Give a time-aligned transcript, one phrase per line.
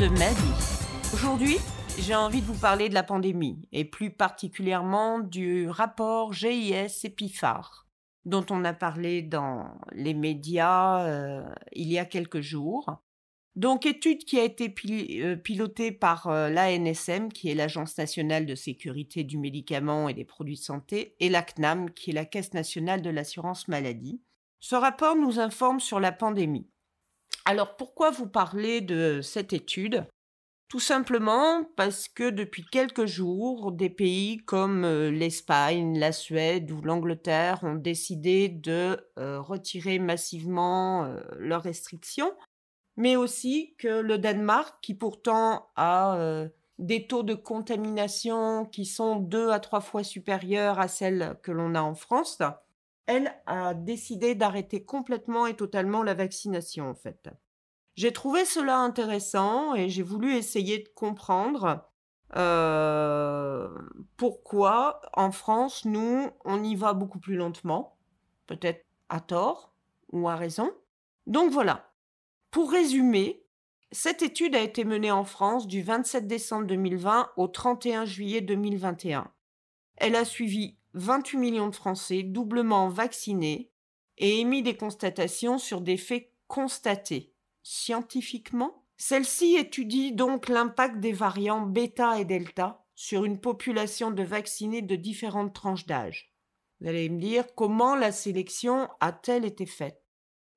[0.00, 1.12] de ma vie.
[1.12, 1.58] Aujourd'hui,
[1.98, 7.86] j'ai envie de vous parler de la pandémie et plus particulièrement du rapport GIS Epifar
[8.24, 11.42] dont on a parlé dans les médias euh,
[11.72, 13.02] il y a quelques jours.
[13.56, 14.74] Donc, étude qui a été
[15.22, 20.24] euh, pilotée par euh, l'ANSM, qui est l'Agence nationale de sécurité du médicament et des
[20.24, 24.22] produits de santé, et l'ACNAM, qui est la Caisse nationale de l'assurance maladie.
[24.60, 26.70] Ce rapport nous informe sur la pandémie.
[27.44, 30.06] Alors, pourquoi vous parler de cette étude?
[30.68, 36.80] Tout simplement parce que depuis quelques jours, des pays comme euh, l'Espagne, la Suède ou
[36.80, 42.32] l'Angleterre ont décidé de euh, retirer massivement euh, leurs restrictions,
[42.96, 46.46] mais aussi que le Danemark, qui pourtant a
[46.78, 51.74] des taux de contamination qui sont deux à trois fois supérieurs à celles que l'on
[51.74, 52.38] a en France,
[53.10, 57.28] elle a décidé d'arrêter complètement et totalement la vaccination en fait.
[57.96, 61.84] J'ai trouvé cela intéressant et j'ai voulu essayer de comprendre
[62.36, 63.68] euh,
[64.16, 67.98] pourquoi en France, nous, on y va beaucoup plus lentement,
[68.46, 69.74] peut-être à tort
[70.12, 70.70] ou à raison.
[71.26, 71.92] Donc voilà.
[72.52, 73.44] Pour résumer,
[73.90, 79.28] cette étude a été menée en France du 27 décembre 2020 au 31 juillet 2021.
[79.96, 83.70] Elle a suivi 28 millions de Français doublement vaccinés
[84.18, 88.84] et émis des constatations sur des faits constatés scientifiquement.
[88.96, 94.96] Celle-ci étudie donc l'impact des variants bêta et delta sur une population de vaccinés de
[94.96, 96.34] différentes tranches d'âge.
[96.80, 100.02] Vous allez me dire comment la sélection a-t-elle été faite?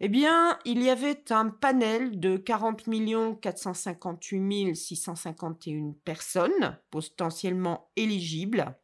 [0.00, 8.76] Eh bien, il y avait un panel de 40 458 651 personnes potentiellement éligibles,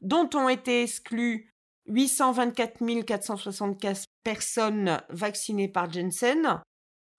[0.00, 1.54] dont ont été exclus
[1.86, 6.60] 824 475 personnes vaccinées par Jensen,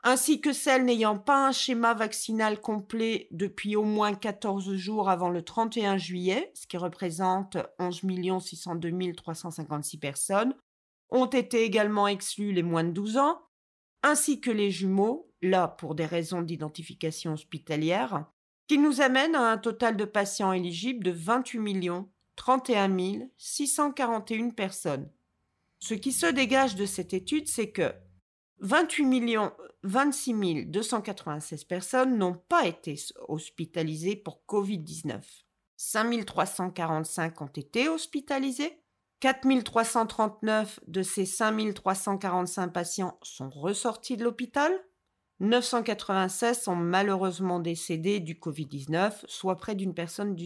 [0.03, 5.29] ainsi que celles n'ayant pas un schéma vaccinal complet depuis au moins 14 jours avant
[5.29, 8.01] le 31 juillet, ce qui représente 11
[8.39, 10.55] 602 356 personnes,
[11.09, 13.41] ont été également exclus les moins de 12 ans,
[14.03, 18.25] ainsi que les jumeaux, là pour des raisons d'identification hospitalière,
[18.67, 21.59] qui nous amènent à un total de patients éligibles de 28
[22.39, 25.11] 31 641 personnes.
[25.79, 27.93] Ce qui se dégage de cette étude, c'est que
[28.59, 29.51] 28 millions
[29.83, 32.95] 26 296 personnes n'ont pas été
[33.27, 35.21] hospitalisées pour Covid-19.
[35.75, 38.81] 5 345 ont été hospitalisées.
[39.19, 44.71] 4 339 de ces 5 345 patients sont ressortis de l'hôpital.
[45.41, 50.37] 996 sont malheureusement décédés du Covid-19, soit près d'une personne,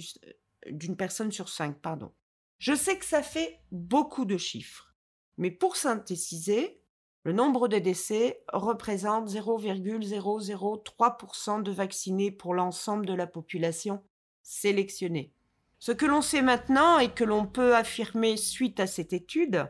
[0.70, 1.82] d'une personne sur cinq.
[1.82, 2.12] Pardon.
[2.60, 4.94] Je sais que ça fait beaucoup de chiffres,
[5.38, 6.82] mais pour synthétiser,
[7.24, 14.04] le nombre de décès représente 0,003% de vaccinés pour l'ensemble de la population
[14.42, 15.34] sélectionnée.
[15.80, 19.70] Ce que l'on sait maintenant et que l'on peut affirmer suite à cette étude,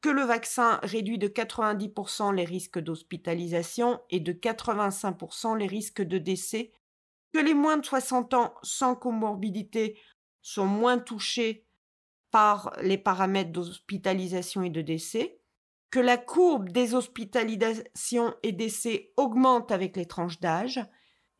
[0.00, 6.18] que le vaccin réduit de 90% les risques d'hospitalisation et de 85% les risques de
[6.18, 6.72] décès,
[7.32, 9.98] que les moins de 60 ans sans comorbidité
[10.44, 11.66] sont moins touchés
[12.30, 15.40] par les paramètres d'hospitalisation et de décès,
[15.90, 20.80] que la courbe des hospitalisations et décès augmente avec les tranches d'âge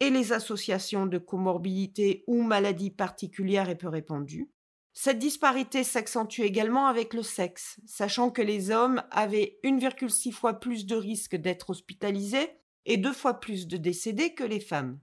[0.01, 4.51] et les associations de comorbidité ou maladies particulières et peu répandues.
[4.95, 10.87] Cette disparité s'accentue également avec le sexe, sachant que les hommes avaient 1,6 fois plus
[10.87, 12.49] de risques d'être hospitalisés
[12.87, 14.99] et deux fois plus de décédés que les femmes.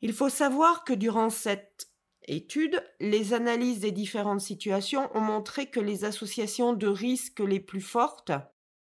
[0.00, 1.93] Il faut savoir que durant cette
[2.26, 7.80] étude, les analyses des différentes situations ont montré que les associations de risques les plus
[7.80, 8.32] fortes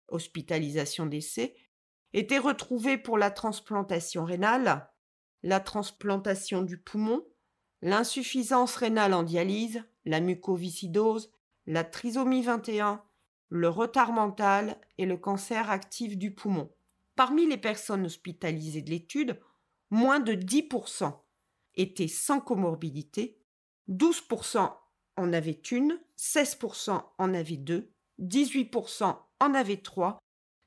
[0.09, 1.55] hospitalisation d'essai,
[2.13, 4.89] étaient retrouvés pour la transplantation rénale,
[5.43, 7.27] la transplantation du poumon,
[7.83, 11.33] l'insuffisance rénale en dialyse, la mucoviscidose,
[11.67, 13.03] la trisomie 21,
[13.49, 16.73] le retard mental et le cancer actif du poumon.
[17.17, 19.41] Parmi les personnes hospitalisées de l'étude,
[19.91, 21.13] moins de 10%
[21.77, 23.39] étaient sans comorbidité,
[23.89, 24.73] 12%
[25.17, 30.19] en avaient une, 16% en avaient deux, 18% en avait 3,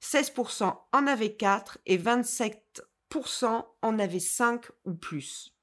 [0.01, 5.55] 16% en avait 4 et 27% en avait 5 ou plus.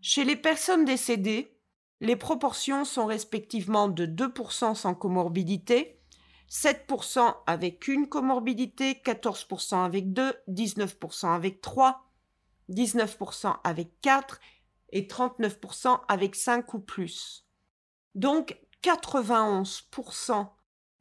[0.00, 1.56] Chez les personnes décédées,
[2.00, 6.00] les proportions sont respectivement de 2% sans comorbidité,
[6.50, 12.04] 7% avec une comorbidité, 14% avec 2, 19% avec 3,
[12.70, 14.40] 19% avec 4
[14.90, 17.46] et 39% avec 5 ou plus.
[18.14, 20.48] Donc 91%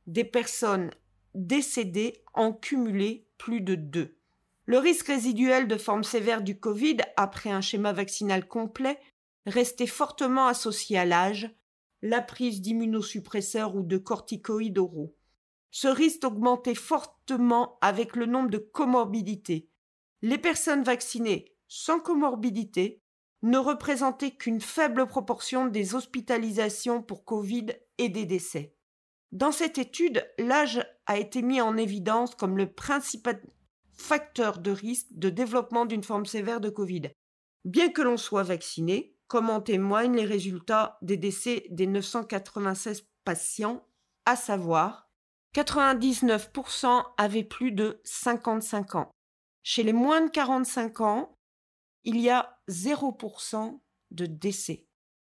[0.07, 0.91] des personnes
[1.33, 4.17] décédés en cumulé plus de deux.
[4.65, 8.99] Le risque résiduel de forme sévère du Covid après un schéma vaccinal complet
[9.45, 11.51] restait fortement associé à l'âge,
[12.01, 15.15] la prise d'immunosuppresseurs ou de corticoïdes oraux.
[15.69, 19.69] Ce risque augmentait fortement avec le nombre de comorbidités.
[20.21, 23.01] Les personnes vaccinées sans comorbidité
[23.45, 27.68] ne représentaient qu'une faible proportion des hospitalisations pour Covid
[28.00, 28.74] et des décès.
[29.31, 33.39] Dans cette étude, l'âge a été mis en évidence comme le principal
[33.94, 37.12] facteur de risque de développement d'une forme sévère de Covid.
[37.65, 43.88] Bien que l'on soit vacciné, comme en témoignent les résultats des décès des 996 patients,
[44.25, 45.12] à savoir
[45.53, 49.12] 99% avaient plus de 55 ans.
[49.62, 51.38] Chez les moins de 45 ans,
[52.03, 53.79] il y a 0%
[54.12, 54.88] de décès.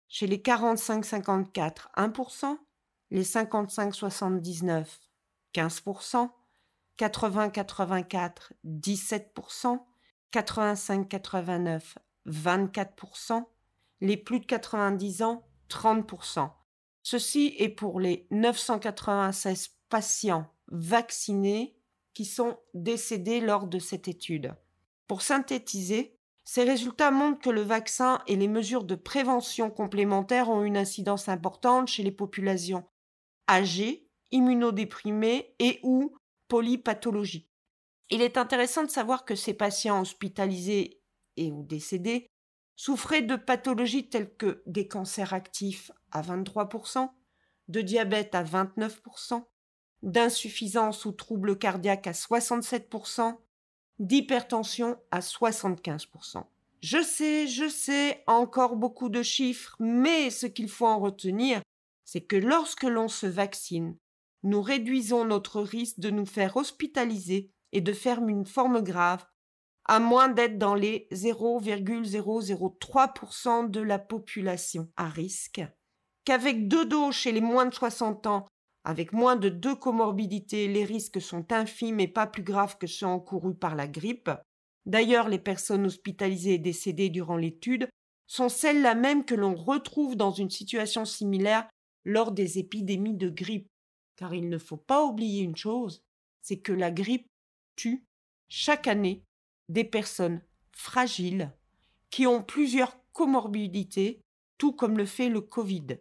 [0.07, 2.57] Chez les 45-54, 1%,
[3.11, 4.85] les 55-79,
[5.53, 6.29] 15%,
[6.97, 8.31] 80-84,
[8.65, 9.79] 17%,
[10.33, 11.81] 85-89,
[12.27, 13.45] 24%,
[14.01, 16.51] les plus de 90 ans, 30%.
[17.03, 21.75] Ceci est pour les 996 patients vaccinés
[22.13, 24.53] qui sont décédés lors de cette étude.
[25.07, 26.18] Pour synthétiser,
[26.51, 31.29] ces résultats montrent que le vaccin et les mesures de prévention complémentaires ont une incidence
[31.29, 32.89] importante chez les populations
[33.47, 36.17] âgées, immunodéprimées et ou
[36.47, 37.51] polypathologiques.
[38.09, 41.03] Il est intéressant de savoir que ces patients hospitalisés
[41.37, 42.31] et ou décédés
[42.75, 47.11] souffraient de pathologies telles que des cancers actifs à 23%,
[47.67, 49.43] de diabète à 29%,
[50.01, 53.37] d'insuffisance ou troubles cardiaques à 67%,
[53.99, 56.43] d'hypertension à 75%.
[56.81, 61.61] Je sais, je sais, encore beaucoup de chiffres, mais ce qu'il faut en retenir,
[62.05, 63.97] c'est que lorsque l'on se vaccine,
[64.43, 69.25] nous réduisons notre risque de nous faire hospitaliser et de faire une forme grave,
[69.85, 75.61] à moins d'être dans les 0,003% de la population à risque,
[76.23, 78.45] qu'avec deux doses chez les moins de 60 ans
[78.89, 83.05] avec moins de deux comorbidités, les risques sont infimes et pas plus graves que ceux
[83.05, 84.31] encourus par la grippe.
[84.87, 87.87] D'ailleurs, les personnes hospitalisées et décédées durant l'étude
[88.25, 91.69] sont celles-là même que l'on retrouve dans une situation similaire
[92.03, 93.67] lors des épidémies de grippe.
[94.15, 96.01] Car il ne faut pas oublier une chose,
[96.41, 97.27] c'est que la grippe
[97.75, 98.03] tue
[98.47, 99.23] chaque année
[99.67, 101.53] des personnes fragiles
[102.09, 104.23] qui ont plusieurs comorbidités,
[104.57, 105.99] tout comme le fait le Covid.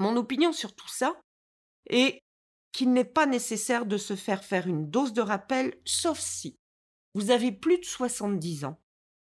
[0.00, 1.20] Mon opinion sur tout ça,
[1.88, 2.22] et
[2.72, 6.56] qu'il n'est pas nécessaire de se faire faire une dose de rappel, sauf si
[7.14, 8.80] vous avez plus de 70 ans,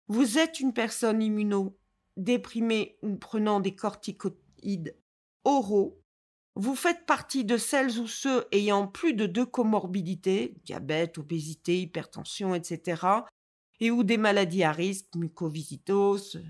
[0.07, 4.95] vous êtes une personne immunodéprimée ou prenant des corticoïdes
[5.44, 6.00] oraux,
[6.56, 12.54] vous faites partie de celles ou ceux ayant plus de deux comorbidités, diabète, obésité, hypertension,
[12.54, 13.01] etc.,
[13.80, 16.44] et ou des maladies à risque, mucoviscidose,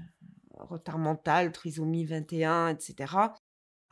[0.57, 3.15] retard mental, trisomie 21, etc.,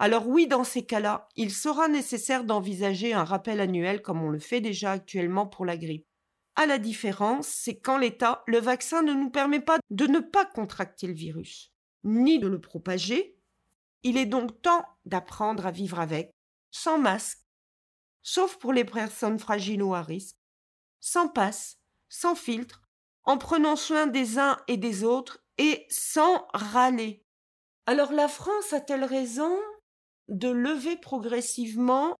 [0.01, 4.39] alors oui, dans ces cas-là, il sera nécessaire d'envisager un rappel annuel comme on le
[4.39, 6.07] fait déjà actuellement pour la grippe.
[6.55, 10.43] À la différence, c'est qu'en l'état, le vaccin ne nous permet pas de ne pas
[10.43, 11.71] contracter le virus,
[12.03, 13.37] ni de le propager.
[14.01, 16.31] Il est donc temps d'apprendre à vivre avec,
[16.71, 17.45] sans masque,
[18.23, 20.37] sauf pour les personnes fragiles ou à risque,
[20.99, 21.77] sans passe,
[22.09, 22.81] sans filtre,
[23.23, 27.23] en prenant soin des uns et des autres et sans râler.
[27.85, 29.55] Alors la France a-t-elle raison?
[30.31, 32.15] De lever progressivement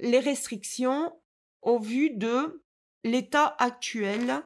[0.00, 1.12] les restrictions
[1.62, 2.64] au vu de
[3.04, 4.42] l'état actuel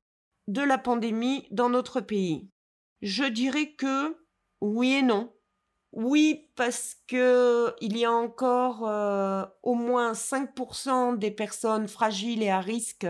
[0.48, 2.48] de la pandémie dans notre pays
[3.02, 4.16] Je dirais que
[4.60, 5.32] oui et non.
[5.92, 12.50] Oui, parce que il y a encore euh, au moins 5% des personnes fragiles et
[12.50, 13.06] à risque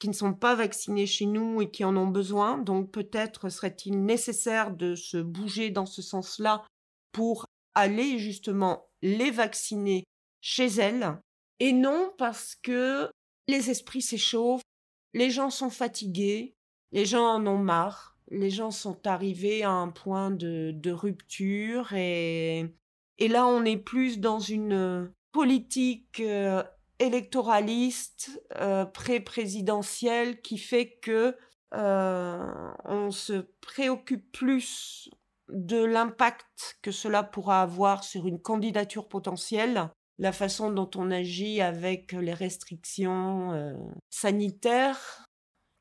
[0.00, 2.58] qui ne sont pas vaccinées chez nous et qui en ont besoin.
[2.58, 6.64] Donc peut-être serait-il nécessaire de se bouger dans ce sens-là
[7.12, 10.04] pour aller justement les vacciner
[10.40, 11.16] chez elles.
[11.60, 13.08] Et non parce que
[13.46, 14.62] les esprits s'échauffent,
[15.14, 16.56] les gens sont fatigués,
[16.92, 22.66] les gens en ont marre, les gens sont arrivés à un point de, rupture et,
[23.18, 26.62] et là on est plus dans une politique euh,
[26.98, 31.36] électoraliste euh, pré-présidentielle qui fait que
[31.74, 35.10] euh, on se préoccupe plus
[35.48, 41.60] de l'impact que cela pourra avoir sur une candidature potentielle, la façon dont on agit
[41.60, 43.74] avec les restrictions euh,
[44.10, 45.24] sanitaires,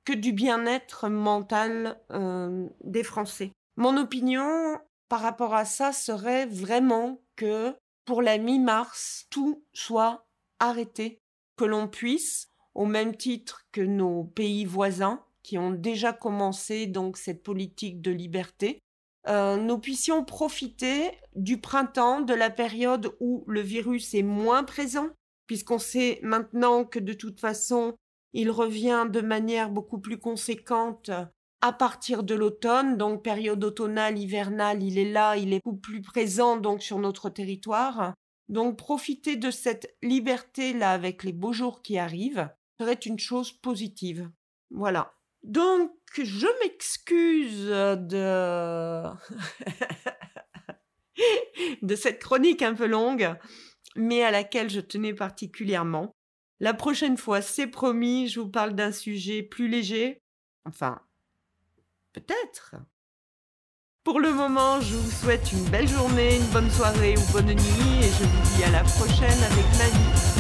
[0.06, 3.52] que du bien-être mental euh, des Français.
[3.76, 4.80] Mon opinion
[5.10, 10.26] par rapport à ça serait vraiment que pour la mi-mars, tout soit
[10.60, 11.20] arrêté,
[11.58, 17.18] que l'on puisse, au même titre que nos pays voisins, qui ont déjà commencé donc
[17.18, 18.80] cette politique de liberté,
[19.28, 25.10] euh, nous puissions profiter du printemps, de la période où le virus est moins présent,
[25.48, 27.96] puisqu'on sait maintenant que de toute façon,
[28.34, 31.10] il revient de manière beaucoup plus conséquente
[31.62, 36.02] à partir de l'automne, donc période automnale, hivernale, il est là, il est beaucoup plus
[36.02, 38.14] présent donc sur notre territoire.
[38.50, 44.30] Donc profiter de cette liberté-là avec les beaux jours qui arrivent serait une chose positive.
[44.70, 45.15] Voilà.
[45.46, 47.68] Donc je m'excuse
[51.82, 53.36] de cette chronique un peu longue,
[53.96, 56.16] mais à laquelle je tenais particulièrement.
[56.60, 60.24] La prochaine fois, c'est promis, je vous parle d'un sujet plus léger.
[60.66, 61.00] Enfin,
[62.14, 62.74] peut-être.
[64.04, 68.00] Pour le moment, je vous souhaite une belle journée, une bonne soirée ou bonne nuit
[68.02, 70.35] et je vous dis à la prochaine avec vie.